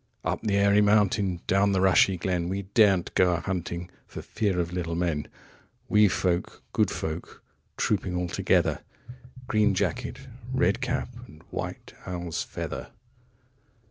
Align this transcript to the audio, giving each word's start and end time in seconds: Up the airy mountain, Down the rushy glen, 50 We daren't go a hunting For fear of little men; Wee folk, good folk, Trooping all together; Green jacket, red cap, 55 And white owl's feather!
Up 0.25 0.41
the 0.41 0.55
airy 0.57 0.81
mountain, 0.81 1.41
Down 1.45 1.73
the 1.73 1.79
rushy 1.81 2.17
glen, 2.17 2.45
50 2.45 2.49
We 2.49 2.63
daren't 2.73 3.13
go 3.13 3.35
a 3.35 3.39
hunting 3.41 3.91
For 4.07 4.23
fear 4.23 4.59
of 4.59 4.73
little 4.73 4.95
men; 4.95 5.27
Wee 5.89 6.07
folk, 6.07 6.63
good 6.73 6.89
folk, 6.89 7.43
Trooping 7.77 8.15
all 8.15 8.27
together; 8.27 8.79
Green 9.45 9.75
jacket, 9.75 10.21
red 10.51 10.81
cap, 10.81 11.09
55 11.09 11.27
And 11.29 11.43
white 11.51 11.93
owl's 12.07 12.41
feather! 12.41 12.89